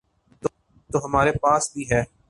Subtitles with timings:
[0.89, 2.01] تو ہمارے پاس بھی ہے۔